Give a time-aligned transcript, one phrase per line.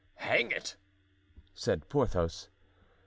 [0.15, 0.77] hang it!"
[1.53, 2.49] said Porthos.